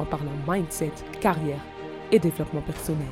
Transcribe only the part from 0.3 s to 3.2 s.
mindset, carrière et développement personnel.